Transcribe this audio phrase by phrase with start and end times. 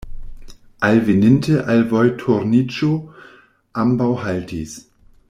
[0.87, 2.91] Alveninte al vojturniĝo,
[3.85, 4.77] ambaŭ haltis.